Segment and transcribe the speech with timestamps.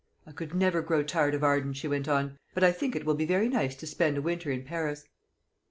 [0.25, 3.13] "I could never grow tired of Arden," she went on; "but I think it will
[3.13, 5.05] be very nice to spend a winter in Paris."